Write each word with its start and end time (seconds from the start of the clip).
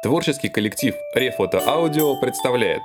Творческий 0.00 0.48
коллектив 0.48 0.94
Рефото 1.12 1.60
Аудио 1.66 2.14
представляет. 2.20 2.82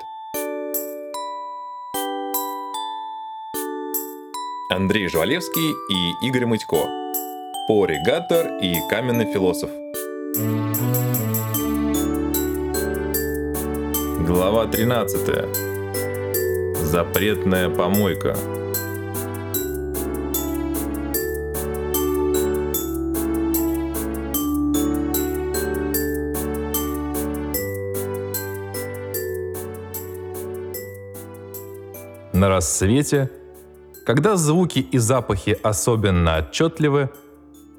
Андрей 4.72 5.08
Жвалевский 5.08 5.76
и 5.92 6.28
Игорь 6.28 6.48
Мытько. 6.48 6.88
Поригатор 7.68 8.58
и 8.64 8.80
Каменный 8.90 9.32
философ. 9.32 9.70
Глава 14.26 14.66
13 14.66 16.76
Запретная 16.78 17.70
помойка 17.70 18.36
На 32.44 32.50
рассвете, 32.50 33.30
когда 34.06 34.36
звуки 34.36 34.80
и 34.80 34.98
запахи 34.98 35.58
особенно 35.64 36.40
отчетливы, 36.40 37.10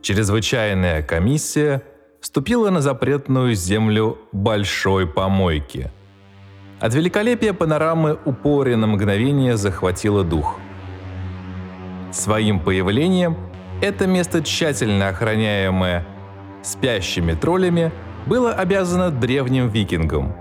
чрезвычайная 0.01 1.03
комиссия 1.03 1.83
вступила 2.23 2.71
на 2.71 2.81
запретную 2.81 3.55
землю 3.55 4.17
большой 4.33 5.07
помойки. 5.07 5.91
От 6.81 6.95
великолепия 6.95 7.53
панорамы 7.53 8.19
упоре 8.25 8.77
на 8.77 8.87
мгновение 8.87 9.59
захватило 9.59 10.25
дух. 10.25 10.59
Своим 12.11 12.59
появлением 12.59 13.37
это 13.83 14.07
место, 14.07 14.43
тщательно 14.43 15.09
охраняемое 15.09 16.07
спящими 16.63 17.35
троллями, 17.35 17.93
было 18.25 18.55
обязано 18.55 19.11
древним 19.11 19.69
викингам. 19.69 20.35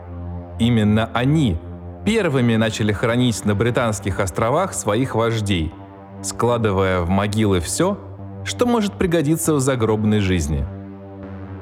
Именно 0.59 1.09
они– 1.13 1.57
первыми 2.05 2.55
начали 2.55 2.91
хранить 2.91 3.45
на 3.45 3.55
Британских 3.55 4.19
островах 4.19 4.73
своих 4.73 5.15
вождей, 5.15 5.73
складывая 6.21 7.01
в 7.01 7.09
могилы 7.09 7.59
все, 7.59 7.97
что 8.43 8.65
может 8.65 8.93
пригодиться 8.93 9.53
в 9.53 9.59
загробной 9.59 10.19
жизни. 10.19 10.65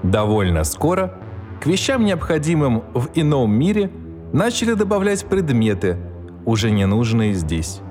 Довольно 0.03 0.63
скоро 0.63 1.19
к 1.61 1.67
вещам, 1.67 2.05
необходимым 2.05 2.83
в 2.93 3.09
ином 3.13 3.53
мире, 3.53 3.91
начали 4.33 4.73
добавлять 4.73 5.25
предметы, 5.25 5.97
уже 6.45 6.71
ненужные 6.71 7.33
здесь. 7.33 7.81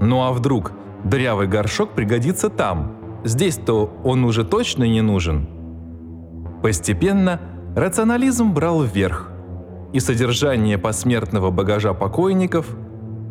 Ну 0.00 0.22
а 0.22 0.32
вдруг 0.32 0.72
дырявый 1.04 1.46
горшок 1.46 1.92
пригодится 1.92 2.50
там? 2.50 2.96
Здесь-то 3.24 3.90
он 4.04 4.24
уже 4.24 4.44
точно 4.44 4.84
не 4.84 5.00
нужен. 5.00 5.48
Постепенно 6.62 7.40
рационализм 7.74 8.52
брал 8.52 8.82
вверх, 8.82 9.29
и 9.92 10.00
содержание 10.00 10.78
посмертного 10.78 11.50
багажа 11.50 11.94
покойников 11.94 12.66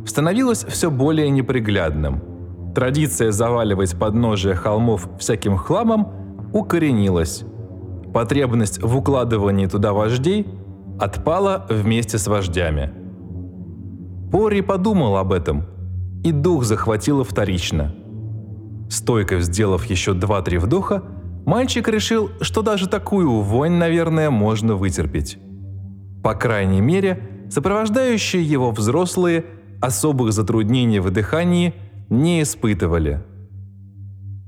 становилось 0.05 0.65
все 0.65 0.91
более 0.91 1.29
неприглядным. 1.29 2.21
Традиция 2.75 3.31
заваливать 3.31 3.97
подножие 3.97 4.55
холмов 4.55 5.09
всяким 5.19 5.57
хламом 5.57 6.07
укоренилась. 6.53 7.43
Потребность 8.13 8.81
в 8.81 8.97
укладывании 8.97 9.67
туда 9.67 9.93
вождей 9.93 10.47
отпала 10.99 11.65
вместе 11.69 12.17
с 12.17 12.27
вождями. 12.27 12.91
Пори 14.31 14.61
подумал 14.61 15.17
об 15.17 15.31
этом, 15.31 15.65
и 16.23 16.31
дух 16.31 16.63
захватило 16.63 17.23
вторично. 17.23 17.95
Стойко 18.89 19.39
сделав 19.39 19.85
еще 19.85 20.13
два-три 20.13 20.57
вдоха, 20.57 21.03
мальчик 21.45 21.87
решил, 21.87 22.29
что 22.41 22.61
даже 22.61 22.87
такую 22.87 23.41
вонь, 23.41 23.73
наверное, 23.73 24.29
можно 24.29 24.75
вытерпеть. 24.75 25.37
По 26.23 26.33
крайней 26.33 26.81
мере, 26.81 27.21
сопровождающие 27.49 28.43
его 28.43 28.71
взрослые 28.71 29.45
особых 29.81 30.33
затруднений 30.33 30.99
в 30.99 31.11
дыхании 31.11 31.73
не 32.09 32.41
испытывали. 32.41 33.23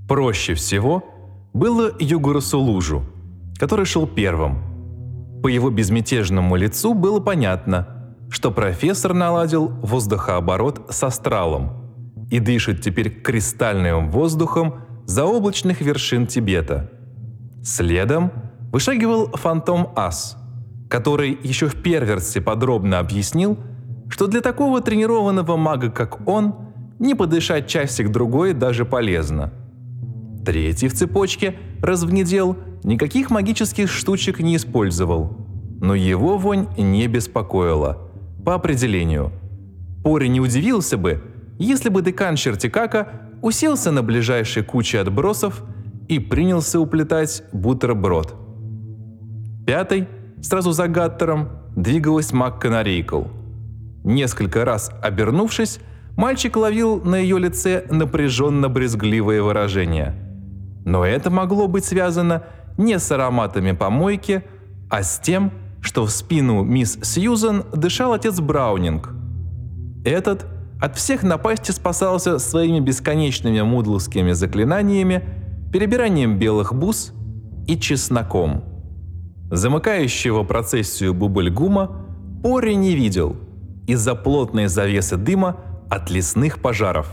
Проще 0.08 0.56
всего 0.56 1.04
было 1.54 1.92
Югурусу 2.00 2.60
Лужу, 2.60 3.04
который 3.58 3.86
шел 3.86 4.06
первым. 4.08 5.42
По 5.42 5.48
его 5.48 5.70
безмятежному 5.70 6.56
лицу 6.56 6.94
было 6.94 7.20
понятно, 7.20 8.16
что 8.30 8.52
профессор 8.52 9.14
наладил 9.14 9.70
воздухооборот 9.82 10.88
с 10.90 11.04
астралом 11.04 12.28
и 12.30 12.40
дышит 12.40 12.82
теперь 12.82 13.10
кристальным 13.10 14.12
воздухом 14.12 14.76
заоблачных 15.06 15.82
вершин 15.82 16.28
Тибета. 16.28 16.92
Следом 17.64 18.32
вышагивал 18.72 19.28
фантом 19.32 19.90
Ас– 19.96 20.38
который 20.92 21.40
еще 21.42 21.68
в 21.68 21.76
перверсе 21.82 22.42
подробно 22.42 23.00
объяснил, 23.00 23.58
что 24.10 24.28
для 24.28 24.42
такого 24.42 24.82
тренированного 24.82 25.56
мага, 25.56 25.90
как 25.90 26.28
он, 26.28 26.54
не 27.00 27.16
подышать 27.16 27.68
часик-другой 27.68 28.52
даже 28.52 28.84
полезно. 28.84 29.54
Третий 30.46 30.90
в 30.90 30.94
цепочке 30.94 31.56
развнедел, 31.82 32.58
никаких 32.84 33.32
магических 33.32 33.90
штучек 33.90 34.40
не 34.40 34.58
использовал. 34.58 35.38
Но 35.80 35.96
его 35.96 36.38
вонь 36.38 36.68
не 36.78 37.08
беспокоила. 37.08 38.12
По 38.46 38.56
определению. 38.56 39.32
Пори 40.04 40.28
не 40.28 40.42
удивился 40.42 40.98
бы, 40.98 41.24
если 41.58 41.88
бы 41.88 42.02
декан 42.02 42.36
Чертикака 42.36 43.08
уселся 43.42 43.92
на 43.92 44.04
ближайшей 44.04 44.64
куче 44.64 45.00
отбросов 45.00 45.64
и 46.10 46.20
принялся 46.20 46.82
уплетать 46.82 47.44
бутерброд. 47.54 48.36
Пятый– 49.66 50.10
Сразу 50.42 50.72
за 50.72 50.88
Гаттером 50.88 51.50
двигалась 51.76 52.34
Маккана 52.34 52.82
Рейкл. 52.82 53.24
Несколько 54.04 54.66
раз 54.66 54.92
обернувшись, 55.02 55.80
мальчик 56.18 56.58
ловил 56.58 57.00
на 57.04 57.16
ее 57.16 57.38
лице 57.38 57.86
напряженно-брезгливое 57.90 59.44
выражение. 59.44 60.16
Но 60.84 61.06
это 61.06 61.30
могло 61.30 61.68
быть 61.68 61.86
связано 61.86 62.44
не 62.78 62.98
с 62.98 63.12
ароматами 63.12 63.72
помойки, 63.74 64.44
а 64.90 65.04
с 65.04 65.20
тем, 65.20 65.52
что 65.82 66.06
в 66.06 66.12
спину 66.12 66.64
мисс 66.64 66.98
Сьюзен 67.04 67.64
дышал 67.74 68.14
отец 68.14 68.40
Браунинг. 68.40 69.14
Этот 70.04 70.48
от 70.82 70.98
всех 70.98 71.22
напасти 71.22 71.70
спасался 71.70 72.40
своими 72.40 72.80
бесконечными 72.80 73.62
мудловскими 73.62 74.32
заклинаниями, 74.32 75.24
перебиранием 75.72 76.40
белых 76.40 76.74
бус 76.74 77.14
и 77.68 77.78
чесноком– 77.78 78.64
Замыкающего 79.52 80.44
процессию 80.44 81.14
Бубльгума 81.14 82.08
Пори 82.42 82.74
не 82.74 82.96
видел 82.96 83.36
из-за 83.86 84.16
плотной 84.16 84.68
завесы 84.68 85.18
дыма 85.18 85.58
от 85.90 86.10
лесных 86.10 86.60
пожаров, 86.60 87.12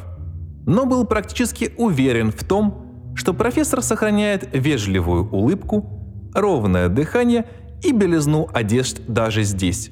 но 0.64 0.86
был 0.86 1.04
практически 1.04 1.72
уверен 1.76 2.30
в 2.30 2.44
том, 2.44 3.12
что 3.16 3.34
профессор 3.34 3.82
сохраняет 3.82 4.48
вежливую 4.52 5.28
улыбку, 5.28 6.30
ровное 6.32 6.88
дыхание 6.88 7.44
и 7.82 7.90
белизну 7.90 8.48
одежд 8.54 9.00
даже 9.08 9.42
здесь. 9.42 9.90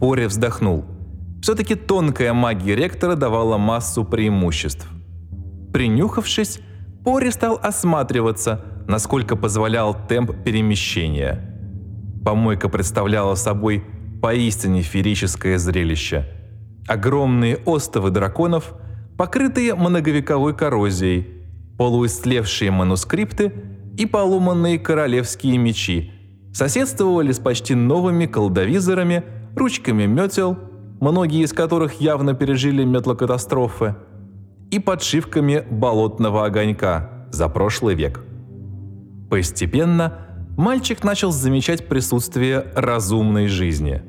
Пори 0.00 0.26
вздохнул. 0.26 0.84
Все-таки 1.40 1.76
тонкая 1.76 2.34
магия 2.34 2.76
ректора 2.76 3.16
давала 3.16 3.56
массу 3.56 4.04
преимуществ. 4.04 4.86
Принюхавшись, 5.72 6.60
Пори 7.04 7.30
стал 7.30 7.58
осматриваться, 7.62 8.62
насколько 8.86 9.34
позволял 9.34 9.96
темп 10.08 10.32
перемещения– 10.44 11.50
Помойка 12.24 12.68
представляла 12.68 13.34
собой 13.34 13.84
поистине 14.22 14.80
феерическое 14.80 15.58
зрелище. 15.58 16.24
Огромные 16.88 17.58
остовы 17.66 18.10
драконов, 18.10 18.72
покрытые 19.18 19.74
многовековой 19.74 20.54
коррозией, 20.54 21.26
полуистлевшие 21.76 22.70
манускрипты 22.70 23.52
и 23.98 24.06
поломанные 24.06 24.78
королевские 24.78 25.58
мечи 25.58 26.12
соседствовали 26.54 27.32
с 27.32 27.38
почти 27.38 27.74
новыми 27.74 28.26
колдовизорами, 28.26 29.24
ручками 29.56 30.06
метел, 30.06 30.56
многие 31.00 31.42
из 31.42 31.52
которых 31.52 32.00
явно 32.00 32.34
пережили 32.34 32.84
метлокатастрофы, 32.84 33.96
и 34.70 34.78
подшивками 34.78 35.64
болотного 35.70 36.46
огонька 36.46 37.26
за 37.30 37.48
прошлый 37.48 37.94
век. 37.94 38.22
Постепенно 39.28 40.33
мальчик 40.56 41.04
начал 41.04 41.32
замечать 41.32 41.88
присутствие 41.88 42.66
разумной 42.74 43.48
жизни. 43.48 44.02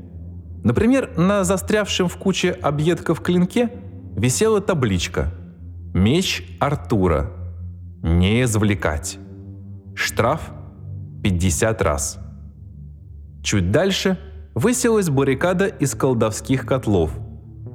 Например, 0.64 1.12
на 1.18 1.44
застрявшем 1.44 2.08
в 2.08 2.18
куче 2.18 2.52
объедков 2.52 3.22
клинке 3.22 3.70
висела 4.16 4.62
табличка 4.62 5.32
«Меч 5.94 6.44
Артура. 6.60 7.32
Не 8.02 8.44
извлекать. 8.44 9.20
Штраф 9.96 10.52
50 11.24 11.82
раз». 11.82 12.20
Чуть 13.44 13.72
дальше 13.72 14.18
высилась 14.56 15.10
баррикада 15.10 15.68
из 15.68 15.94
колдовских 15.94 16.66
котлов, 16.66 17.12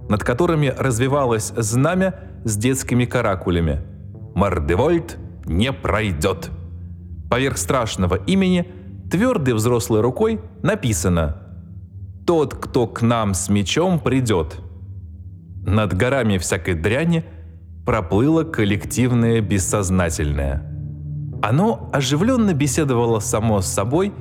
над 0.09 0.25
которыми 0.25 0.75
развивалось 0.77 1.53
знамя 1.57 2.15
с 2.45 2.57
детскими 2.57 3.05
каракулями 3.05 3.83
«Мордевольт 4.35 5.17
не 5.47 5.73
пройдет». 5.73 6.51
Поверх 7.31 7.59
страшного 7.59 8.17
имени 8.17 8.67
твердой 9.09 9.55
взрослой 9.55 10.01
рукой 10.01 10.41
написано 10.63 11.37
«Тот, 12.27 12.55
кто 12.55 12.89
к 12.89 13.03
нам 13.03 13.35
с 13.35 13.49
мечом 13.49 14.01
придет». 14.01 14.57
Над 15.65 15.97
горами 15.97 16.39
всякой 16.39 16.75
дряни 16.75 17.25
проплыло 17.87 18.43
коллективное 18.43 19.41
бессознательное. 19.41 20.67
Оно 21.41 21.89
оживленно 21.93 22.53
беседовало 22.53 23.21
само 23.21 23.61
с 23.61 23.67
собой, 23.67 24.13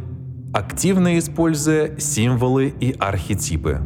активно 0.54 1.18
используя 1.18 1.98
символы 2.00 2.74
и 2.80 2.96
архетипы. 3.00 3.80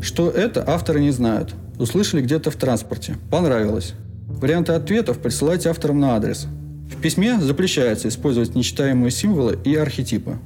Что 0.00 0.30
это, 0.30 0.64
авторы 0.66 1.00
не 1.00 1.10
знают. 1.10 1.54
Услышали 1.78 2.22
где-то 2.22 2.50
в 2.50 2.56
транспорте. 2.56 3.16
Понравилось. 3.30 3.94
Варианты 4.28 4.72
ответов 4.72 5.18
присылайте 5.18 5.68
авторам 5.68 6.00
на 6.00 6.16
адрес. 6.16 6.46
В 6.90 7.00
письме 7.00 7.38
запрещается 7.40 8.08
использовать 8.08 8.54
нечитаемые 8.54 9.10
символы 9.10 9.58
и 9.64 9.74
архетипы. 9.74 10.38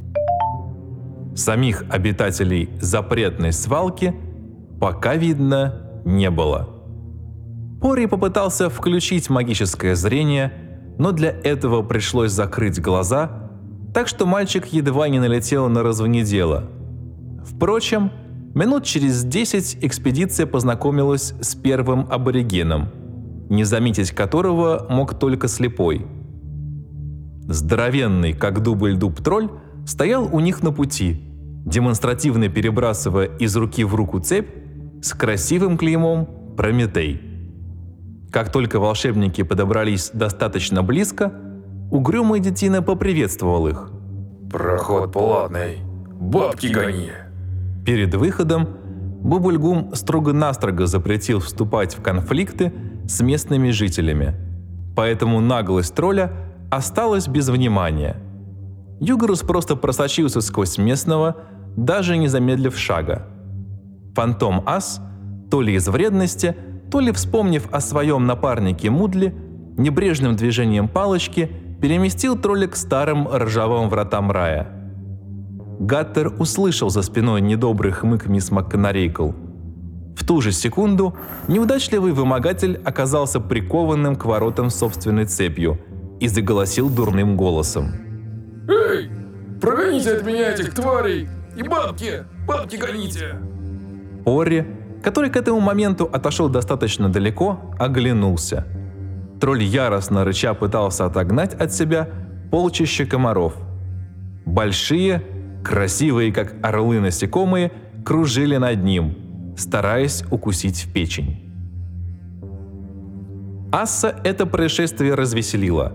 Самих 1.34 1.84
обитателей 1.88 2.68
запретной 2.80 3.52
свалки 3.52 4.14
пока 4.80 5.14
видно 5.14 6.00
не 6.04 6.30
было. 6.30 6.68
Пори 7.80 8.06
попытался 8.06 8.70
включить 8.70 9.30
магическое 9.30 9.94
зрение, 9.94 10.52
но 10.98 11.12
для 11.12 11.30
этого 11.30 11.82
пришлось 11.82 12.32
закрыть 12.32 12.80
глаза, 12.80 13.50
так 13.94 14.08
что 14.08 14.26
мальчик 14.26 14.66
едва 14.66 15.08
не 15.08 15.20
налетел 15.20 15.68
на 15.68 15.82
развонедело. 15.82 16.64
Впрочем, 17.44 18.10
минут 18.54 18.84
через 18.84 19.22
десять 19.22 19.78
экспедиция 19.80 20.46
познакомилась 20.46 21.34
с 21.40 21.54
первым 21.54 22.08
аборигеном, 22.10 22.88
не 23.48 23.62
заметить 23.62 24.10
которого 24.10 24.86
мог 24.90 25.18
только 25.18 25.46
слепой. 25.46 26.04
Здоровенный, 27.48 28.34
как 28.34 28.62
дубль-дуб 28.62 29.22
тролль, 29.22 29.48
стоял 29.86 30.28
у 30.30 30.38
них 30.38 30.62
на 30.62 30.70
пути, 30.70 31.18
демонстративно 31.64 32.50
перебрасывая 32.50 33.24
из 33.38 33.56
руки 33.56 33.84
в 33.84 33.94
руку 33.94 34.20
цепь 34.20 34.50
с 35.02 35.14
красивым 35.14 35.78
клеймом 35.78 36.28
«Прометей». 36.58 37.22
Как 38.30 38.52
только 38.52 38.78
волшебники 38.78 39.42
подобрались 39.42 40.10
достаточно 40.12 40.82
близко, 40.82 41.32
угрюмый 41.90 42.40
детина 42.40 42.82
поприветствовал 42.82 43.66
их. 43.66 43.90
«Проход 44.52 45.12
платный. 45.12 45.78
Бабки 46.20 46.66
гони!» 46.66 47.12
Перед 47.86 48.14
выходом 48.14 48.68
Бубульгум 49.22 49.94
строго-настрого 49.94 50.86
запретил 50.86 51.40
вступать 51.40 51.96
в 51.96 52.02
конфликты 52.02 52.74
с 53.08 53.22
местными 53.22 53.70
жителями, 53.70 54.34
поэтому 54.94 55.40
наглость 55.40 55.94
тролля 55.94 56.30
осталась 56.70 57.28
без 57.28 57.48
внимания. 57.48 58.16
Югорус 59.00 59.40
просто 59.40 59.76
просочился 59.76 60.40
сквозь 60.40 60.78
местного, 60.78 61.36
даже 61.76 62.16
не 62.16 62.28
замедлив 62.28 62.76
шага– 62.76 63.26
Фантом 64.18 64.64
Ас, 64.66 65.00
то 65.48 65.60
ли 65.62 65.74
из 65.74 65.86
вредности, 65.86 66.56
то 66.90 66.98
ли 66.98 67.12
вспомнив 67.12 67.68
о 67.70 67.80
своем 67.80 68.26
напарнике 68.26 68.90
Мудли, 68.90 69.32
небрежным 69.76 70.34
движением 70.34 70.88
палочки 70.88 71.48
переместил 71.80 72.36
тролля 72.36 72.66
к 72.66 72.74
старым 72.74 73.28
ржавым 73.28 73.88
вратам 73.88 74.32
рая. 74.32 74.66
Гаттер 75.78 76.32
услышал 76.40 76.90
за 76.90 77.02
спиной 77.02 77.40
недобрый 77.40 77.92
хмык 77.92 78.26
мисс 78.26 78.50
МакКонарейкл. 78.50 79.30
В 80.16 80.26
ту 80.26 80.40
же 80.40 80.50
секунду 80.50 81.14
неудачливый 81.46 82.10
вымогатель 82.10 82.80
оказался 82.84 83.38
прикованным 83.38 84.16
к 84.16 84.24
воротам 84.24 84.68
собственной 84.68 85.26
цепью 85.26 85.78
и 86.20 86.28
заголосил 86.28 86.90
дурным 86.90 87.36
голосом. 87.36 87.92
«Эй, 88.68 89.10
прогоните 89.60 90.12
от 90.14 90.26
меня 90.26 90.52
этих 90.52 90.74
тварей! 90.74 91.28
И 91.56 91.62
бабки! 91.62 92.24
Бабки 92.46 92.76
гоните!» 92.76 93.36
Орри, 94.24 94.66
который 95.02 95.30
к 95.30 95.36
этому 95.36 95.60
моменту 95.60 96.08
отошел 96.12 96.48
достаточно 96.48 97.08
далеко, 97.08 97.60
оглянулся. 97.78 98.66
Тролль 99.40 99.62
яростно 99.62 100.24
рыча 100.24 100.54
пытался 100.54 101.06
отогнать 101.06 101.54
от 101.54 101.72
себя 101.72 102.08
полчища 102.50 103.06
комаров. 103.06 103.54
Большие, 104.44 105.22
красивые 105.64 106.32
как 106.32 106.54
орлы 106.62 107.00
насекомые, 107.00 107.72
кружили 108.04 108.56
над 108.56 108.82
ним, 108.82 109.54
стараясь 109.56 110.24
укусить 110.30 110.84
в 110.84 110.92
печень. 110.92 111.44
Асса 113.70 114.16
это 114.24 114.46
происшествие 114.46 115.14
развеселило, 115.14 115.92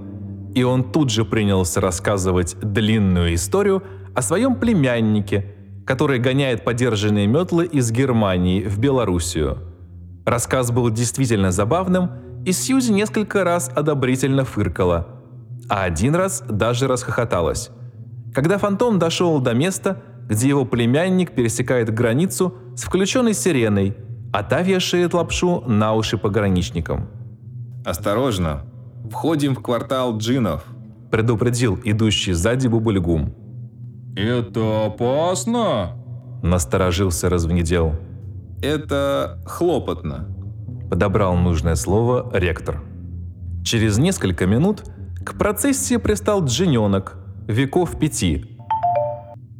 и 0.56 0.64
он 0.64 0.92
тут 0.92 1.10
же 1.10 1.26
принялся 1.26 1.82
рассказывать 1.82 2.56
длинную 2.62 3.36
историю 3.36 3.84
о 4.16 4.22
своем 4.22 4.56
племяннике– 4.56 5.46
который 5.86 6.20
гоняет 6.20 6.64
подержанные 6.64 7.28
метлы 7.28 7.66
из 7.66 7.92
Германии 7.92 8.64
в 8.64 8.80
Белоруссию. 8.80 9.58
Рассказ 10.26 10.72
был 10.72 10.90
действительно 10.90 11.52
забавным, 11.52 12.12
и 12.46 12.52
Сьюзи 12.52 12.92
несколько 12.92 13.44
раз 13.44 13.70
одобрительно 13.74 14.46
фыркала, 14.46 15.08
а 15.70 15.84
один 15.84 16.16
раз 16.16 16.44
даже 16.48 16.88
расхохоталась. 16.88 17.70
Когда 18.34 18.58
фантом 18.58 19.00
дошел 19.00 19.40
до 19.40 19.54
места, 19.54 20.02
где 20.28 20.48
его 20.50 20.66
племянник 20.66 21.34
пересекает 21.34 21.94
границу 21.94 22.56
с 22.76 22.84
включенной 22.84 23.34
сиреной, 23.34 23.98
а 24.32 24.44
та 24.44 24.62
вешает 24.62 25.14
лапшу 25.14 25.64
на 25.68 25.94
уши 25.94 26.18
пограничникам. 26.18 27.10
«Осторожно! 27.86 28.64
Входим 29.10 29.56
в 29.56 29.62
квартал 29.62 30.18
джинов!»– 30.18 30.66
предупредил 31.12 31.80
идущий 31.84 32.34
сзади 32.34 32.68
Бубульгум. 32.68 33.34
«Это 34.16 34.86
опасно?»– 34.86 35.98
насторожился 36.44 37.30
развнедел. 37.30 37.94
«Это 38.62 39.42
хлопотно»,– 39.46 40.28
подобрал 40.90 41.36
нужное 41.36 41.76
слово 41.76 42.30
ректор. 42.34 42.82
Через 43.64 43.98
несколько 43.98 44.46
минут 44.46 44.84
к 45.26 45.38
процессии 45.38 45.98
пристал 45.98 46.44
джиненок, 46.46 47.18
веков 47.48 47.98
пяти. 48.00 48.46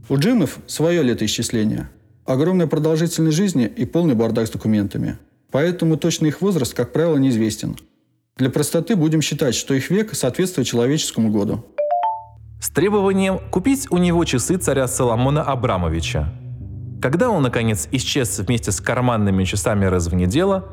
У 0.10 0.18
джинов 0.18 0.60
свое 0.68 1.02
летоисчисление. 1.02 1.90
Огромная 2.26 2.68
продолжительность 2.68 3.38
жизни 3.38 3.66
и 3.66 3.86
полный 3.86 4.16
бардак 4.16 4.48
с 4.48 4.52
документами. 4.52 5.18
Поэтому 5.52 5.98
точный 5.98 6.30
их 6.30 6.42
возраст, 6.42 6.74
как 6.74 6.94
правило, 6.94 7.18
неизвестен. 7.18 7.76
Для 8.38 8.50
простоты 8.50 8.96
будем 8.96 9.22
считать, 9.22 9.56
что 9.56 9.74
их 9.74 9.90
век 9.90 10.14
соответствует 10.16 10.68
человеческому 10.68 11.32
году 11.32 11.64
с 12.64 12.70
требованием 12.70 13.42
купить 13.52 13.88
у 13.92 13.98
него 13.98 14.24
часы 14.24 14.56
царя 14.56 14.88
Соломона 14.88 15.44
Абрамовича. 15.44 16.34
Когда 17.02 17.30
он, 17.30 17.44
наконец, 17.44 17.90
исчез 17.92 18.40
вместе 18.40 18.72
с 18.72 18.80
карманными 18.80 19.44
часами 19.44 19.84
развнедела, 19.84 20.70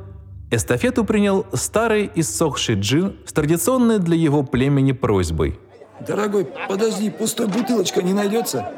эстафету 0.52 1.05
принял 1.05 1.47
старый 1.52 2.09
иссохший 2.14 2.76
джин 2.76 3.17
с 3.26 3.33
традиционной 3.33 3.99
для 3.99 4.14
его 4.14 4.45
племени 4.45 4.93
просьбой. 4.93 5.59
«Дорогой, 6.07 6.47
подожди, 6.69 7.11
пустой 7.11 7.49
бутылочка 7.49 8.02
не 8.02 8.12
найдется?» 8.12 8.71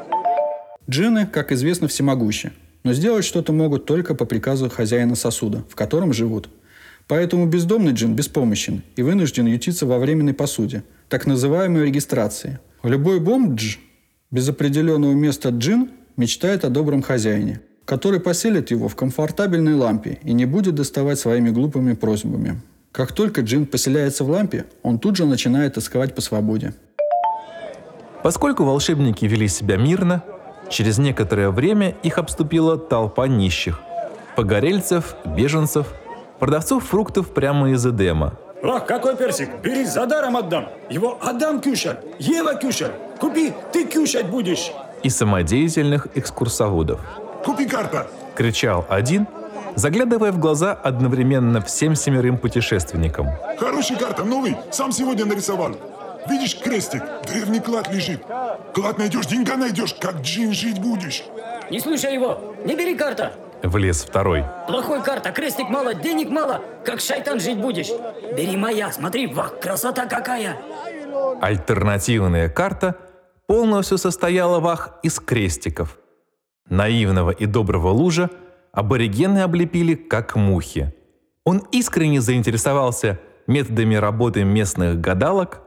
Джины, 0.89 1.27
как 1.27 1.51
известно, 1.51 1.87
всемогущи, 1.87 2.51
но 2.83 2.93
сделать 2.93 3.25
что-то 3.25 3.53
могут 3.53 3.85
только 3.85 4.15
по 4.15 4.25
приказу 4.25 4.71
хозяина 4.71 5.13
сосуда, 5.13 5.63
в 5.69 5.75
котором 5.75 6.13
живут. 6.13 6.49
Поэтому 7.07 7.45
бездомный 7.45 7.93
джин 7.93 8.15
беспомощен 8.15 8.83
и 8.95 9.01
вынужден 9.01 9.45
ютиться 9.45 9.85
во 9.85 9.99
временной 9.99 10.33
посуде, 10.33 10.83
так 11.09 11.25
называемой 11.25 11.85
регистрации– 11.85 12.59
Любой 12.83 13.21
бомбдж 13.21 13.77
без 14.29 14.49
определенного 14.49 15.13
места 15.13 15.49
джин 15.49 15.91
мечтает 16.17 16.65
о 16.65 16.69
добром 16.69 17.01
хозяине, 17.01 17.61
который 17.85 18.19
поселит 18.19 18.71
его 18.71 18.89
в 18.89 18.95
комфортабельной 18.97 19.73
лампе 19.75 20.19
и 20.21 20.33
не 20.33 20.43
будет 20.43 20.75
доставать 20.75 21.17
своими 21.17 21.49
глупыми 21.49 21.93
просьбами. 21.93 22.59
Как 22.91 23.13
только 23.13 23.39
джин 23.39 23.67
поселяется 23.67 24.25
в 24.25 24.29
лампе, 24.29 24.65
он 24.81 24.99
тут 24.99 25.15
же 25.15 25.25
начинает 25.25 25.75
тосковать 25.75 26.13
по 26.13 26.19
свободе. 26.19 26.73
Поскольку 28.21 28.65
волшебники 28.65 29.23
вели 29.23 29.47
себя 29.47 29.77
мирно, 29.77 30.21
через 30.69 30.97
некоторое 30.97 31.51
время 31.51 31.95
их 32.03 32.17
обступила 32.17 32.77
толпа 32.77 33.29
нищих, 33.29 33.79
погорельцев, 34.35 35.15
беженцев, 35.25 35.93
продавцов 36.39 36.85
фруктов 36.85 37.33
прямо 37.33 37.71
из 37.71 37.85
Эдема– 37.85 38.33
Ах, 38.65 38.85
какой 38.85 39.17
персик! 39.17 39.49
Бери, 39.61 39.83
за 39.83 40.05
даром 40.05 40.37
отдам! 40.37 40.69
Его 40.89 41.17
Адам 41.21 41.61
кушать, 41.61 41.97
Ева 42.17 42.53
кушать! 42.53 42.93
Купи, 43.19 43.51
ты 43.73 43.85
кушать 43.85 44.27
будешь! 44.27 44.71
И 45.03 45.09
самодеятельных 45.09 46.07
экскурсоводов. 46.15 47.01
Купи 47.43 47.65
карта! 47.65 48.07
Кричал 48.35 48.85
один, 48.87 49.27
заглядывая 49.75 50.31
в 50.31 50.39
глаза 50.39 50.71
одновременно 50.71 51.59
всем 51.59 51.95
семерым 51.95 52.37
путешественникам. 52.37 53.27
Хорошая 53.59 53.97
карта, 53.97 54.23
новый, 54.23 54.55
сам 54.71 54.93
сегодня 54.93 55.25
нарисовал. 55.25 55.75
Видишь 56.29 56.57
крестик? 56.57 57.03
Древний 57.27 57.59
клад 57.59 57.93
лежит. 57.93 58.23
Клад 58.73 58.97
найдешь, 58.97 59.25
деньга 59.25 59.57
найдешь, 59.57 59.93
как 59.93 60.21
джин 60.21 60.53
жить 60.53 60.79
будешь. 60.79 61.25
Не 61.69 61.81
слушай 61.81 62.13
его, 62.13 62.55
не 62.63 62.77
бери 62.77 62.95
карта. 62.95 63.33
Влез 63.63 64.03
второй. 64.03 64.43
Плохой 64.67 65.01
карта, 65.01 65.31
крестик 65.31 65.69
мало, 65.69 65.93
денег 65.93 66.29
мало. 66.29 66.61
Как 66.85 66.99
шайтан 66.99 67.39
жить 67.39 67.57
будешь? 67.57 67.89
Бери 68.35 68.57
моя, 68.57 68.91
смотри, 68.91 69.25
вах, 69.27 69.57
красота 69.59 70.05
какая. 70.05 70.57
Альтернативная 71.41 72.49
карта 72.49 72.97
полностью 73.47 73.97
состояла 73.97 74.59
вах 74.59 74.99
из 75.01 75.17
крестиков. 75.19 75.97
Наивного 76.69 77.31
и 77.31 77.45
доброго 77.45 77.89
лужа 77.89 78.29
аборигены 78.73 79.39
облепили 79.39 79.95
как 79.95 80.35
мухи. 80.35 80.93
Он 81.45 81.59
искренне 81.71 82.19
заинтересовался 82.19 83.19
методами 83.47 83.95
работы 83.95 84.43
местных 84.43 84.99
гадалок, 84.99 85.61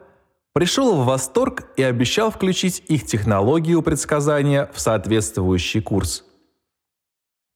пришел 0.52 0.96
в 0.96 1.06
восторг 1.06 1.64
и 1.76 1.82
обещал 1.82 2.30
включить 2.30 2.82
их 2.88 3.06
технологию 3.06 3.80
предсказания 3.80 4.70
в 4.74 4.80
соответствующий 4.80 5.80
курс. 5.80 6.24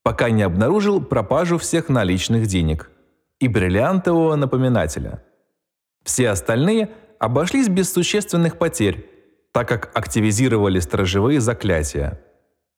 Пока 0.02 0.30
не 0.30 0.42
обнаружил 0.42 1.00
пропажу 1.00 1.59
всех 1.59 1.88
наличных 1.88 2.47
денег 2.47 2.90
и 3.38 3.49
бриллиантового 3.49 4.37
напоминателя. 4.37 5.23
Все 6.04 6.30
остальные 6.30 6.90
обошлись 7.19 7.69
без 7.69 7.92
существенных 7.92 8.59
потерь, 8.59 9.07
так 9.52 9.69
как 9.69 9.90
активизировали 9.95 10.80
сторожевые 10.80 11.40
заклятия. 11.40 12.21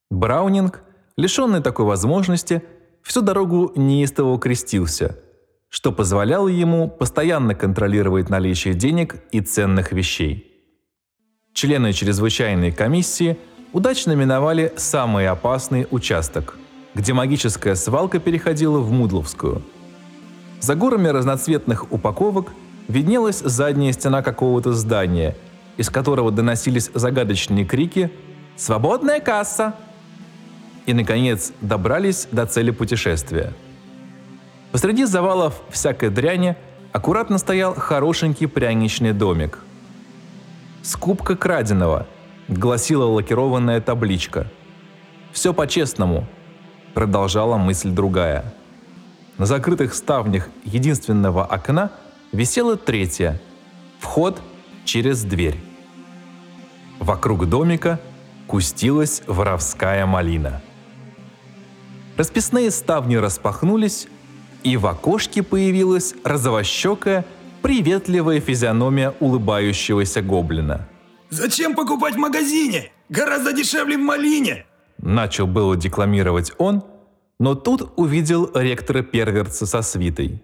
Браунинг, 0.09 0.81
лишенный 1.17 1.61
такой 1.61 1.85
возможности, 1.85 2.61
всю 3.01 3.21
дорогу 3.21 3.71
неистово 3.75 4.39
крестился– 4.39 5.17
что 5.73 5.91
позволяло 5.91 6.49
ему 6.49 6.87
постоянно 6.87 7.55
контролировать 7.55 8.29
наличие 8.29 8.75
денег 8.75 9.15
и 9.31 9.41
ценных 9.41 9.91
вещей. 9.91 10.51
Члены 11.51 11.93
чрезвычайной 11.93 12.71
комиссии 12.71 13.39
удачно 13.71 14.11
миновали 14.11 14.71
самый 14.77 15.27
опасный 15.27 15.87
участок, 15.89 16.59
где 16.95 17.13
магическая 17.13 17.75
свалка 17.75 18.19
переходила 18.19 18.79
в 18.79 18.91
Мудловскую. 18.91 19.61
За 20.59 20.75
горами 20.75 21.07
разноцветных 21.07 21.91
упаковок 21.91 22.53
виднелась 22.87 23.39
задняя 23.39 23.91
стена 23.91 24.21
какого-то 24.21 24.73
здания, 24.73 25.35
из 25.77 25.89
которого 25.89 26.31
доносились 26.31 26.91
загадочные 26.93 27.65
крики 27.65 28.11
«Свободная 28.55 29.19
касса!» 29.19 29.75
и, 30.85 30.93
наконец, 30.93 31.51
добрались 31.61 32.27
до 32.31 32.45
цели 32.45 32.71
путешествия– 32.71 33.53
Посреди 34.73 35.05
завалов 35.05 35.61
всякой 35.69 36.09
дряни 36.09 36.55
аккуратно 36.91 37.37
стоял 37.37 37.75
хорошенький 37.75 38.47
пряничный 38.47 39.13
домик. 39.13 39.59
«Скупка 40.81 41.35
краденого»,— 41.35 42.07
гласила 42.47 43.05
лакированная 43.05 43.81
табличка. 43.81 44.47
«Все 45.31 45.53
по-честному»,— 45.53 46.25
продолжала 46.93 47.57
мысль 47.57 47.89
другая. 47.89 48.53
На 49.37 49.45
закрытых 49.45 49.93
ставнях 49.93 50.49
единственного 50.63 51.45
окна 51.45 51.91
висела 52.31 52.77
третья— 52.77 53.41
вход 53.99 54.41
через 54.85 55.23
дверь. 55.23 55.59
Вокруг 56.99 57.47
домика 57.47 57.99
кустилась 58.47 59.23
воровская 59.27 60.05
малина. 60.05 60.61
Расписные 62.17 62.69
ставни 62.69 63.15
распахнулись, 63.15 64.07
и 64.63 64.77
в 64.77 64.85
окошке 64.85 65.41
появилась 65.41 66.13
розовощекая, 66.23 67.25
приветливая 67.61 68.39
физиономия 68.39 69.13
улыбающегося 69.19 70.21
гоблина. 70.21 70.87
Зачем 71.29 71.75
покупать 71.75 72.13
в 72.13 72.19
магазине? 72.19 72.91
Гораздо 73.09 73.53
дешевле 73.53 73.97
в 73.97 74.01
малине. 74.01 74.65
Начал 75.05 75.47
было 75.47 75.75
декламировать 75.75 76.53
он, 76.57 76.81
но 77.37 77.55
тут 77.55 77.91
увидел 77.97 78.49
ректора 78.55 79.01
Перверца 79.01 79.65
со 79.65 79.81
свитой. 79.81 80.41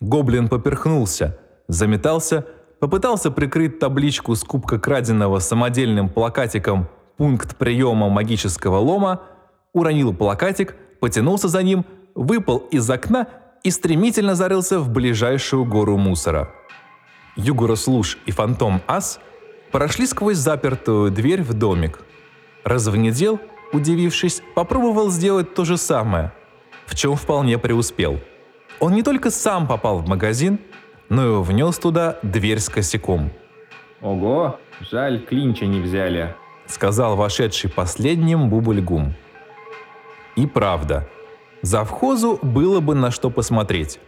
Гоблин 0.00 0.48
поперхнулся, 0.48 1.38
заметался, 1.68 2.46
попытался 2.80 3.30
прикрыть 3.30 3.78
табличку 3.78 4.34
с 4.34 4.42
кубка 4.44 4.78
краденого 4.78 5.40
самодельным 5.40 6.08
плакатиком 6.08 6.88
«Пункт 7.18 7.58
приема 7.58 8.08
магического 8.08 8.78
лома», 8.78 9.20
уронил 9.74 10.14
плакатик, 10.14 10.74
потянулся 11.02 11.48
за 11.48 11.62
ним, 11.62 11.84
выпал 12.14 12.56
из 12.70 12.88
окна 12.88 13.28
и 13.62 13.70
стремительно 13.70 14.34
зарылся 14.34 14.80
в 14.80 14.88
ближайшую 14.88 15.66
гору 15.66 15.98
мусора. 15.98 16.48
Югурос 17.36 17.86
Луж 17.88 18.16
и 18.24 18.30
Фантом 18.30 18.80
Ас 18.86 19.20
прошли 19.70 20.06
сквозь 20.06 20.38
запертую 20.38 21.10
дверь 21.10 21.42
в 21.42 21.52
домик. 21.52 22.00
Развнедел, 22.64 23.38
удивившись, 23.72 24.42
попробовал 24.54 25.10
сделать 25.10 25.54
то 25.54 25.64
же 25.64 25.76
самое, 25.76 26.32
в 26.86 26.94
чем 26.94 27.16
вполне 27.16 27.58
преуспел. 27.58 28.20
Он 28.80 28.94
не 28.94 29.02
только 29.02 29.30
сам 29.30 29.66
попал 29.66 29.98
в 29.98 30.08
магазин, 30.08 30.58
но 31.08 31.40
и 31.40 31.42
внес 31.42 31.78
туда 31.78 32.18
дверь 32.22 32.58
с 32.58 32.68
косяком. 32.68 33.30
Ого, 34.00 34.58
жаль, 34.80 35.24
клинча 35.24 35.66
не 35.66 35.80
взяли. 35.80 36.34
Сказал 36.66 37.16
вошедший 37.16 37.70
последним 37.70 38.50
Бубульгум. 38.50 39.14
И 40.36 40.46
правда– 40.46 41.08
Завхозу 41.66 42.38
было 42.42 42.78
бы 42.78 42.94
на 42.94 43.10
что 43.10 43.28
посмотреть. 43.28 43.98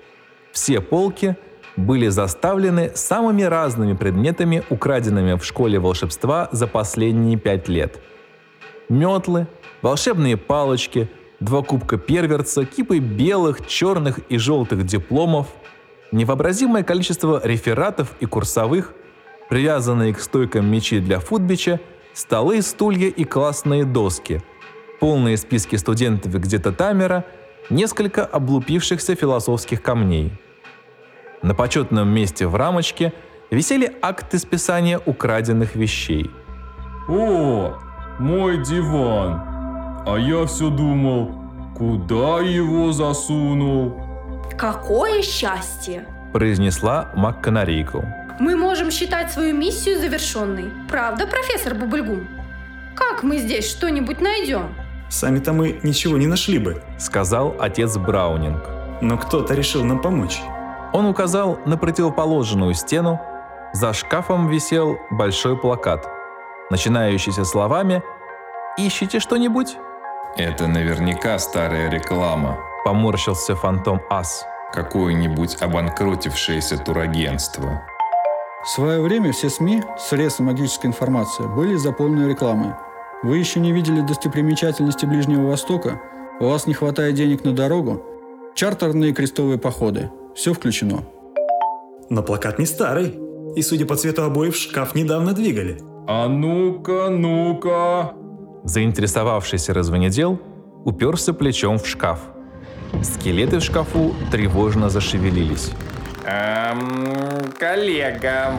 Все 0.53 0.81
полки 0.81 1.37
были 1.77 2.07
заставлены 2.07 2.93
самыми 2.95 3.43
разными 3.43 3.95
предметами, 3.95 4.63
украденными 4.71 5.35
в 5.35 5.45
школе 5.45 5.81
волшебства 5.81 6.49
за 6.53 6.69
последние 6.69 7.37
пять 7.37 7.69
лет. 7.69 8.01
Метлы, 8.89 9.47
волшебные 9.83 10.37
палочки, 10.37 11.11
два 11.41 11.63
кубка 11.63 11.99
перверца, 11.99 12.65
кипы 12.65 12.99
белых, 12.99 13.67
черных 13.67 14.21
и 14.29 14.39
желтых 14.39 14.85
дипломов, 14.85 15.49
невообразимое 16.13 16.83
количество 16.83 17.41
рефератов 17.45 18.15
и 18.21 18.27
курсовых, 18.27 18.95
привязанные 19.49 20.15
к 20.15 20.21
стойкам 20.21 20.67
мечи 20.71 21.01
для 21.01 21.21
футбича, 21.21 21.81
столы, 22.15 22.63
стулья 22.63 23.09
и 23.09 23.25
классные 23.25 23.85
доски, 23.85 24.43
полные 25.01 25.37
списки 25.37 25.77
студентов 25.77 26.33
где-то 26.33 26.73
Тамера– 26.73 27.25
несколько 27.71 28.25
облупившихся 28.25 29.15
философских 29.15 29.83
камней. 29.83 30.33
На 31.43 31.55
почетном 31.55 32.09
месте 32.09 32.47
в 32.47 32.57
рамочке 32.57 33.13
висели 33.51 33.93
акты 34.03 34.39
списания 34.39 35.01
украденных 35.05 35.77
вещей. 35.77 36.31
«О, 37.09 37.79
мой 38.19 38.59
диван! 38.59 39.43
А 40.07 40.17
я 40.17 40.47
все 40.47 40.71
думал, 40.71 41.31
куда 41.77 42.41
его 42.41 42.93
засунул?» 42.93 44.01
«Какое 44.57 45.23
счастье!»– 45.23 46.07
произнесла 46.33 47.11
Макканарейку. 47.15 48.05
«Мы 48.41 48.57
можем 48.57 48.91
считать 48.91 49.31
свою 49.33 49.55
миссию 49.55 49.99
завершенной. 49.99 50.71
Правда, 50.89 51.27
профессор 51.27 51.75
Бубульгум? 51.75 52.27
Как 52.97 53.23
мы 53.23 53.39
здесь 53.39 53.69
что-нибудь 53.71 54.21
найдем?» 54.21 54.69
Сами-то 55.09 55.53
мы 55.53 55.81
ничего 55.83 56.19
не 56.19 56.27
нашли 56.27 56.59
бы. 56.59 56.83
Сказал 56.99 57.57
отец 57.59 57.97
Браунинг. 57.97 58.63
Но 59.01 59.17
кто-то 59.17 59.55
решил 59.55 59.85
нам 59.85 60.03
помочь. 60.03 60.41
Он 60.93 61.07
указал 61.07 61.59
на 61.67 61.77
противоположную 61.77 62.75
стену. 62.75 63.21
За 63.73 63.93
шкафом 63.93 64.49
висел 64.49 64.99
большой 65.11 65.57
плакат, 65.57 66.09
начинающийся 66.71 67.45
словами 67.45 68.03
«Ищите 68.77 69.21
что-нибудь?» 69.21 69.77
Это 70.37 70.67
наверняка 70.67 71.39
старая 71.39 71.91
реклама. 71.91 72.59
Поморщился 72.85 73.57
фантом 73.57 74.01
Ас. 74.11 74.45
Какое-нибудь 74.73 75.57
обанкротившееся 75.61 76.79
турагентство. 76.79 77.83
В 78.65 78.69
свое 78.69 79.01
время 79.01 79.33
все 79.33 79.49
СМИ, 79.49 79.83
средства 79.99 80.45
магической 80.45 80.91
информации, 80.91 81.47
были 81.47 81.77
заполнены 81.77 82.29
рекламой– 82.29 82.75
вы 83.21 83.39
еще 83.39 83.59
не 83.59 83.73
видели 83.73 84.01
достопримечательности 84.01 85.05
Ближнего 85.05 85.49
Востока? 85.49 86.01
У 86.39 86.45
вас 86.45 86.69
не 86.69 86.75
хватает 86.75 87.17
денег 87.17 87.43
на 87.43 87.53
дорогу? 87.53 88.05
Чартерные 88.55 89.13
крестовые 89.13 89.59
походы. 89.59 90.13
Все 90.37 90.53
включено. 90.53 91.03
Но 92.11 92.23
плакат 92.23 92.61
не 92.61 92.67
старый. 92.67 93.19
И, 93.57 93.63
судя 93.63 93.87
по 93.87 93.97
цвету 93.97 94.23
обоев, 94.23 94.55
шкаф 94.55 94.95
недавно 94.95 95.33
двигали. 95.33 95.81
А 96.11 96.27
ну-ка, 96.27 97.11
ну-ка. 97.11 98.15
Заинтересовавшийся 98.65 99.75
развонедел 99.75 100.41
уперся 100.87 101.35
плечом 101.35 101.79
в 101.79 101.87
шкаф. 101.87 102.21
Скелеты 103.03 103.59
в 103.59 103.63
шкафу 103.63 104.15
тревожно 104.33 104.89
зашевелились. 104.89 105.71
Эм, 106.25 107.53
коллега, 107.59 108.59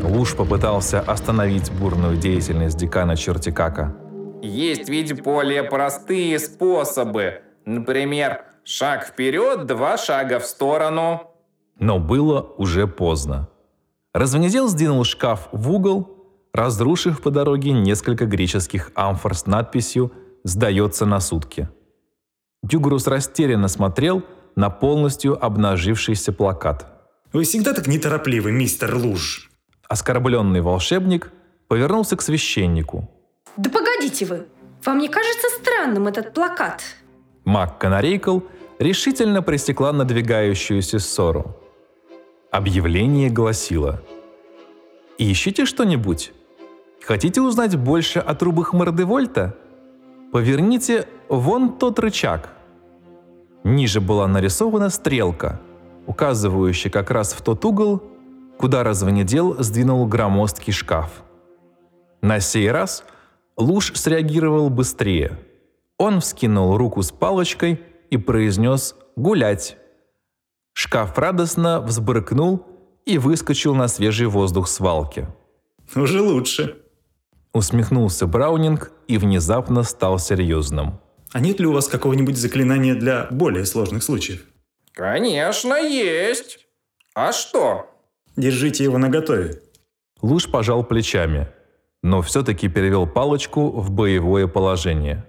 Луж 0.00 0.36
попытался 0.36 1.00
остановить 1.00 1.72
бурную 1.72 2.16
деятельность 2.16 2.76
декана 2.76 3.16
Чертикака. 3.16 3.96
Есть 4.40 4.88
ведь 4.88 5.20
более 5.22 5.64
простые 5.64 6.38
способы. 6.38 7.42
Например, 7.64 8.44
шаг 8.62 9.06
вперед, 9.06 9.66
два 9.66 9.96
шага 9.96 10.38
в 10.38 10.46
сторону. 10.46 11.32
Но 11.80 11.98
было 11.98 12.42
уже 12.58 12.86
поздно. 12.86 13.48
Развонедел 14.14 14.68
сдвинул 14.68 15.02
шкаф 15.02 15.48
в 15.50 15.72
угол, 15.72 16.15
разрушив 16.56 17.20
по 17.20 17.30
дороге 17.30 17.72
несколько 17.72 18.26
греческих 18.26 18.90
амфор 18.94 19.34
с 19.34 19.46
надписью 19.46 20.12
«Сдается 20.44 21.06
на 21.06 21.20
сутки». 21.20 21.68
Дюгрус 22.62 23.06
растерянно 23.06 23.68
смотрел 23.68 24.22
на 24.56 24.70
полностью 24.70 25.44
обнажившийся 25.44 26.32
плакат. 26.32 26.86
«Вы 27.32 27.44
всегда 27.44 27.72
так 27.72 27.86
неторопливы, 27.86 28.52
мистер 28.52 28.94
Луж», 28.94 29.50
Оскорбленный 29.88 30.60
волшебник 30.60 31.32
повернулся 31.68 32.16
к 32.16 32.22
священнику. 32.22 33.08
Да 33.56 33.70
погодите 33.70 34.26
вы, 34.26 34.46
вам 34.84 34.98
не 34.98 35.08
кажется 35.08 35.48
странным 35.60 36.08
этот 36.08 36.34
плакат? 36.34 36.82
Мак 37.44 37.78
Канарейкл 37.78 38.40
решительно 38.78 39.42
пресекла 39.42 39.92
надвигающуюся 39.92 40.98
ссору. 40.98 41.56
Объявление 42.50 43.30
гласило 43.30 44.02
«Ищите 45.18 45.66
что-нибудь? 45.66 46.32
Хотите 47.06 47.40
узнать 47.40 47.76
больше 47.76 48.18
о 48.18 48.34
трубах 48.34 48.72
Мордевольта? 48.72 49.54
Поверните 50.32 51.06
вон 51.28 51.78
тот 51.78 52.00
рычаг». 52.00 52.48
Ниже 53.62 54.00
была 54.00 54.26
нарисована 54.26 54.90
стрелка, 54.90 55.60
указывающая 56.06 56.90
как 56.90 57.12
раз 57.12 57.32
в 57.32 57.42
тот 57.42 57.64
угол, 57.64 58.02
куда 58.58 58.82
развонедел 58.82 59.54
сдвинул 59.62 60.04
громоздкий 60.06 60.72
шкаф. 60.72 61.22
На 62.22 62.40
сей 62.40 62.70
раз 62.72 63.04
Луж 63.56 63.92
среагировал 63.94 64.68
быстрее. 64.68 65.38
Он 65.98 66.20
вскинул 66.20 66.76
руку 66.76 67.02
с 67.02 67.12
палочкой 67.12 67.80
и 68.10 68.16
произнес 68.16 68.96
«гулять». 69.14 69.76
Шкаф 70.72 71.16
радостно 71.16 71.80
взбрыкнул 71.80 72.66
и 73.04 73.16
выскочил 73.16 73.76
на 73.76 73.86
свежий 73.86 74.26
воздух 74.26 74.66
свалки. 74.66 75.28
Уже 75.94 76.20
лучше. 76.20 76.82
Усмехнулся 77.56 78.26
Браунинг 78.26 78.92
и 79.08 79.16
внезапно 79.16 79.82
стал 79.82 80.18
серьезным. 80.18 81.00
А 81.32 81.40
нет 81.40 81.58
ли 81.58 81.64
у 81.64 81.72
вас 81.72 81.88
какого-нибудь 81.88 82.36
заклинания 82.36 82.94
для 82.94 83.28
более 83.30 83.64
сложных 83.64 84.02
случаев? 84.02 84.42
Конечно, 84.92 85.72
есть. 85.76 86.58
А 87.14 87.32
что? 87.32 87.86
Держите 88.36 88.84
его 88.84 88.98
наготове. 88.98 89.62
Луж 90.20 90.50
пожал 90.50 90.84
плечами, 90.84 91.48
но 92.02 92.20
все-таки 92.20 92.68
перевел 92.68 93.06
палочку 93.06 93.70
в 93.70 93.90
боевое 93.90 94.48
положение. 94.48 95.24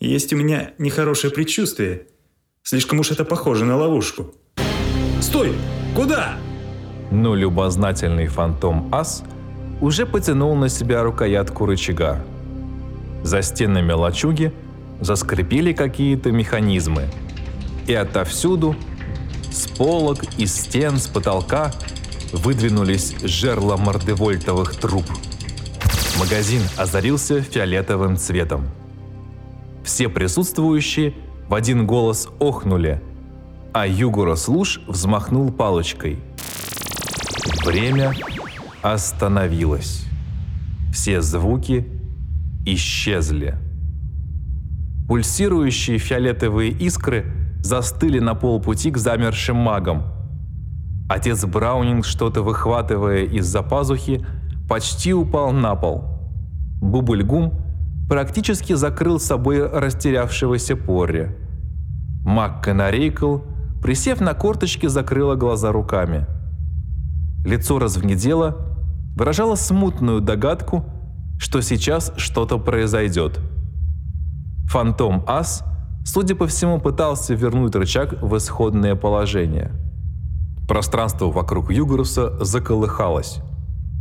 Есть 0.00 0.32
у 0.32 0.36
меня 0.36 0.72
нехорошее 0.78 1.32
предчувствие. 1.32 2.08
Слишком 2.64 2.98
уж 2.98 3.12
это 3.12 3.24
похоже 3.24 3.66
на 3.66 3.76
ловушку. 3.76 4.34
Стой! 5.20 5.54
Куда? 5.94 6.38
Но 7.12 7.36
любознательный 7.36 8.26
фантом 8.26 8.92
Ас 8.92 9.22
уже 9.80 10.06
потянул 10.06 10.54
на 10.54 10.68
себя 10.68 11.02
рукоятку 11.02 11.66
рычага. 11.66 12.20
За 13.22 13.42
стенами 13.42 13.92
лачуги 13.92 14.52
заскрипели 15.00 15.72
какие-то 15.72 16.30
механизмы. 16.30 17.08
И 17.86 17.94
отовсюду, 17.94 18.74
с 19.50 19.66
полок, 19.68 20.24
из 20.38 20.54
стен, 20.54 20.98
с 20.98 21.06
потолка, 21.06 21.72
выдвинулись 22.32 23.14
жерла 23.22 23.76
мордевольтовых 23.76 24.76
труб. 24.76 25.04
Магазин 26.18 26.62
озарился 26.76 27.42
фиолетовым 27.42 28.16
цветом. 28.16 28.68
Все 29.84 30.08
присутствующие 30.08 31.14
в 31.48 31.54
один 31.54 31.86
голос 31.86 32.28
охнули, 32.40 33.00
а 33.72 33.86
Югурос 33.86 34.48
Луж 34.48 34.80
взмахнул 34.88 35.52
палочкой. 35.52 36.18
Время 37.64 38.12
остановилось. 38.82 40.06
Все 40.92 41.20
звуки 41.20 41.86
исчезли. 42.64 43.54
Пульсирующие 45.08 45.98
фиолетовые 45.98 46.70
искры 46.70 47.26
застыли 47.62 48.18
на 48.18 48.34
полпути 48.34 48.90
к 48.90 48.98
замершим 48.98 49.56
магам. 49.56 50.04
Отец 51.08 51.44
Браунинг, 51.44 52.04
что-то 52.04 52.42
выхватывая 52.42 53.24
из-за 53.24 53.62
пазухи, 53.62 54.26
почти 54.68 55.14
упал 55.14 55.52
на 55.52 55.76
пол. 55.76 56.04
Бубльгум 56.80 57.52
практически 58.08 58.72
закрыл 58.72 59.20
собой 59.20 59.66
растерявшегося 59.68 60.76
Порри. 60.76 61.30
Мак 62.24 62.64
Канарейкл, 62.64 63.38
присев 63.80 64.20
на 64.20 64.34
корточки, 64.34 64.86
закрыла 64.86 65.36
глаза 65.36 65.70
руками. 65.70 66.26
Лицо 67.46 67.78
развнедело, 67.78 68.56
выражало 69.16 69.54
смутную 69.54 70.20
догадку, 70.20 70.84
что 71.38 71.62
сейчас 71.62 72.12
что-то 72.18 72.58
произойдет– 72.58 73.40
Фантом 74.66 75.22
Ас, 75.26 75.64
судя 76.04 76.34
по 76.34 76.46
всему, 76.46 76.80
пытался 76.80 77.34
вернуть 77.34 77.74
рычаг 77.74 78.20
в 78.20 78.36
исходное 78.36 78.96
положение. 78.96 79.72
Пространство 80.68 81.30
вокруг 81.30 81.70
Югоруса 81.70 82.44
заколыхалось. 82.44 83.38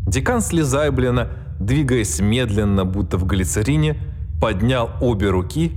Декан 0.07 0.41
Слезайблина, 0.41 1.29
двигаясь 1.59 2.19
медленно, 2.19 2.83
будто 2.83 3.17
в 3.17 3.25
глицерине, 3.25 3.97
поднял 4.41 4.89
обе 5.01 5.29
руки 5.29 5.71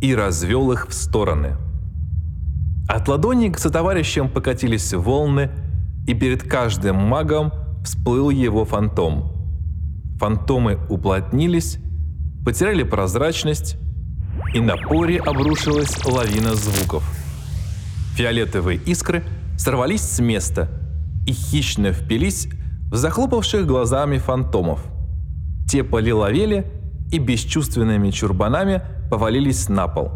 и 0.00 0.14
развел 0.14 0.72
их 0.72 0.88
в 0.88 0.94
стороны. 0.94 1.56
От 2.88 3.06
ладони 3.08 3.50
к 3.50 3.58
сотоварищам 3.58 4.30
покатились 4.30 4.92
волны, 4.94 5.50
и 6.06 6.14
перед 6.14 6.42
каждым 6.42 6.96
магом 6.96 7.52
всплыл 7.84 8.30
его 8.30 8.64
фантом. 8.64 9.32
Фантомы 10.18 10.78
уплотнились, 10.88 11.78
потеряли 12.44 12.82
прозрачность 12.82 13.76
и 14.54 14.60
на 14.60 14.76
поре 14.76 15.18
обрушилась 15.18 16.04
лавина 16.04 16.54
звуков. 16.54 17.04
Фиолетовые 18.14 18.78
искры 18.78 19.24
сорвались 19.56 20.02
с 20.02 20.20
места 20.20 20.68
и 21.26 21.32
хищно 21.32 21.92
впились 21.92 22.48
в 22.90 22.96
захлопавших 22.96 23.66
глазами 23.66 24.18
фантомов. 24.18 24.84
Те 25.68 25.82
полиловели 25.82 26.66
и 27.10 27.18
бесчувственными 27.18 28.10
чурбанами 28.10 28.82
повалились 29.10 29.68
на 29.68 29.88
пол. 29.88 30.10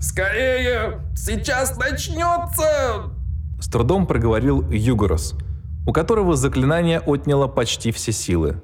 «Скорее! 0.00 1.00
Сейчас 1.14 1.76
начнется!» 1.76 3.17
С 3.60 3.68
трудом 3.68 4.06
проговорил 4.06 4.64
Югорос, 4.70 5.34
у 5.86 5.92
которого 5.92 6.36
заклинание 6.36 7.00
отняло 7.00 7.48
почти 7.48 7.90
все 7.92 8.12
силы. 8.12 8.62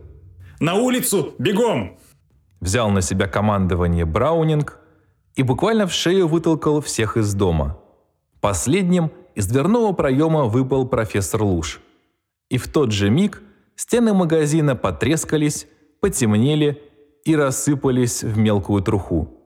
«На 0.61 0.75
улицу! 0.75 1.35
Бегом!» 1.39 1.99
Взял 2.61 2.91
на 2.91 3.03
себя 3.03 3.27
командование 3.27 4.05
Браунинг, 4.05 4.79
и 5.35 5.43
буквально 5.43 5.87
в 5.87 5.93
шею 5.93 6.29
вытолкал 6.29 6.81
всех 6.81 7.17
из 7.17 7.35
дома. 7.35 7.79
Последним 8.41 9.11
из 9.35 9.47
дверного 9.47 9.93
проема 9.93 10.45
выпал 10.45 10.87
профессор 10.87 11.43
Луж. 11.43 11.81
И 12.51 12.59
в 12.59 12.69
тот 12.69 12.93
же 12.93 13.11
миг 13.11 13.43
стены 13.75 14.15
магазина 14.15 14.77
потрескались, 14.77 15.67
потемнели 16.01 16.81
и 17.25 17.35
рассыпались 17.35 18.23
в 18.23 18.39
мелкую 18.39 18.83
труху. 18.83 19.41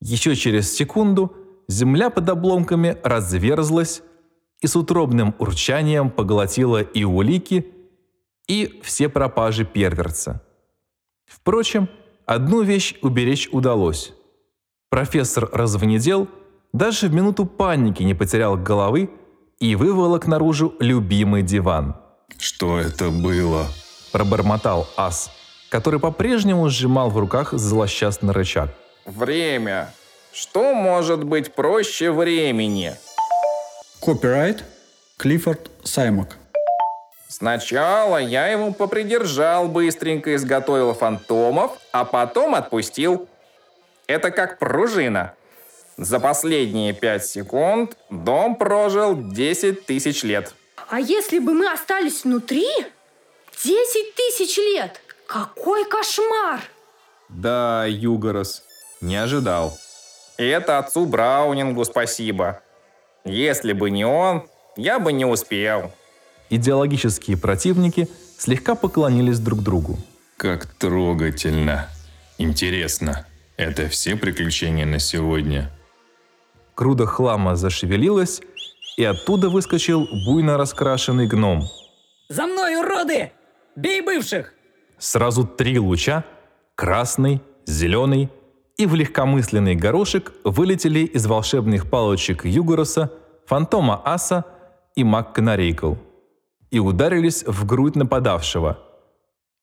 Еще 0.00 0.34
через 0.34 0.72
секунду 0.72 1.32
земля 1.68 2.08
под 2.08 2.28
обломками 2.28 2.96
разверзлась 3.02 4.02
и 4.60 4.66
с 4.66 4.76
утробным 4.76 5.34
урчанием 5.38 6.10
поглотила 6.10 6.82
и 6.82 7.04
улики, 7.04 7.66
и 8.46 8.80
все 8.82 9.08
пропажи 9.08 9.64
перверца. 9.64 10.42
Впрочем, 11.26 11.88
одну 12.26 12.62
вещь 12.62 12.96
уберечь 13.02 13.48
удалось. 13.52 14.12
Профессор 14.90 15.48
развнедел, 15.52 16.28
даже 16.72 17.08
в 17.08 17.14
минуту 17.14 17.44
паники 17.44 18.02
не 18.02 18.14
потерял 18.14 18.56
головы 18.56 19.10
и 19.58 19.74
выволок 19.76 20.26
наружу 20.26 20.74
любимый 20.80 21.42
диван. 21.42 21.96
«Что 22.38 22.78
это 22.78 23.10
было?»– 23.10 23.66
пробормотал 24.12 24.88
ас, 24.96 25.30
который 25.70 26.00
по-прежнему 26.00 26.68
сжимал 26.68 27.10
в 27.10 27.18
руках 27.18 27.52
злосчастный 27.52 28.32
рычаг. 28.32 28.70
«Время. 29.04 29.92
Что 30.32 30.74
может 30.74 31.24
быть 31.24 31.54
проще 31.54 32.12
времени?» 32.12 32.94
Копирайт 34.00 34.64
Клиффорд 35.16 35.70
Саймак. 35.82 36.36
Сначала 37.28 38.18
я 38.18 38.46
его 38.46 38.72
попридержал, 38.72 39.68
быстренько 39.68 40.34
изготовил 40.34 40.94
фантомов, 40.94 41.72
а 41.92 42.04
потом 42.04 42.54
отпустил. 42.54 43.28
Это 44.06 44.30
как 44.30 44.58
пружина. 44.58 45.34
За 45.96 46.20
последние 46.20 46.94
пять 46.94 47.26
секунд 47.26 47.96
дом 48.08 48.54
прожил 48.54 49.14
10 49.16 49.84
тысяч 49.84 50.22
лет. 50.22 50.54
А 50.88 51.00
если 51.00 51.38
бы 51.40 51.52
мы 51.52 51.70
остались 51.70 52.24
внутри? 52.24 52.68
10 53.62 54.14
тысяч 54.14 54.56
лет! 54.56 55.00
Какой 55.26 55.84
кошмар! 55.84 56.60
Да, 57.28 57.84
Югорос, 57.86 58.62
не 59.00 59.16
ожидал. 59.16 59.76
И 60.38 60.46
это 60.46 60.78
отцу 60.78 61.04
Браунингу 61.04 61.84
спасибо. 61.84 62.62
Если 63.28 63.72
бы 63.72 63.90
не 63.90 64.04
он, 64.04 64.44
я 64.76 64.98
бы 64.98 65.12
не 65.12 65.24
успел. 65.24 65.92
Идеологические 66.50 67.36
противники 67.36 68.08
слегка 68.38 68.74
поклонились 68.74 69.38
друг 69.38 69.62
другу. 69.62 69.98
Как 70.36 70.66
трогательно. 70.66 71.88
Интересно, 72.38 73.26
это 73.56 73.88
все 73.88 74.16
приключения 74.16 74.86
на 74.86 74.98
сегодня? 74.98 75.70
Круда 76.74 77.06
хлама 77.06 77.56
зашевелилась, 77.56 78.40
и 78.96 79.04
оттуда 79.04 79.50
выскочил 79.50 80.08
буйно 80.24 80.56
раскрашенный 80.56 81.26
гном. 81.26 81.68
За 82.28 82.46
мной, 82.46 82.76
уроды! 82.76 83.32
Бей 83.76 84.00
бывших! 84.00 84.54
сразу 84.98 85.46
три 85.46 85.78
луча– 85.78 86.24
красный, 86.74 87.40
зеленый 87.66 88.30
и 88.78 88.86
в 88.86 88.94
легкомысленный 88.94 89.74
горошек 89.74 90.32
вылетели 90.44 91.00
из 91.00 91.26
волшебных 91.26 91.90
палочек 91.90 92.44
Югороса, 92.44 93.12
фантома 93.46 94.00
Аса 94.04 94.44
и 94.94 95.04
Макканарейкл 95.04 95.94
и 96.70 96.78
ударились 96.78 97.44
в 97.44 97.66
грудь 97.66 97.96
нападавшего. 97.96 98.78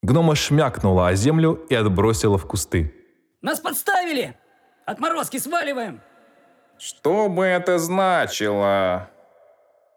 Гнома 0.02 0.36
шмякнула 0.36 1.08
о 1.08 1.16
землю 1.16 1.66
и 1.70 1.76
отбросила 1.76 2.38
в 2.38 2.46
кусты. 2.46 2.94
Нас 3.42 3.60
подставили! 3.60 4.36
Отморозки 4.86 5.38
сваливаем! 5.38 6.02
Что 6.78 7.30
бы 7.30 7.46
это 7.46 7.80
значило? 7.80 9.10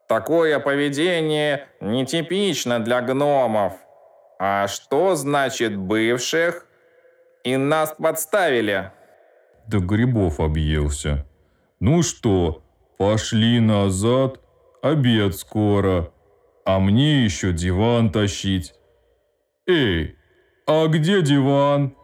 Такое 0.07 0.61
поведение 0.61 1.67
нетипично 1.81 2.79
для 2.79 3.01
гномов. 3.01 3.75
А 4.39 4.69
что 4.69 5.17
значит 5.17 5.77
бывших? 5.77 6.67
И 7.43 7.57
нас 7.57 7.95
подставили. 7.99 8.93
До 9.69 9.81
грибов 9.81 10.41
объелся. 10.41 11.27
Ну 11.79 12.03
что, 12.03 12.63
пошли 12.97 13.61
назад, 13.61 14.41
обед 14.81 15.37
скоро, 15.37 16.11
а 16.65 16.81
мне 16.81 17.23
еще 17.23 17.53
диван 17.53 18.11
тащить. 18.11 18.73
Эй, 19.67 20.17
а 20.67 20.87
где 20.87 21.21
диван? 21.21 21.95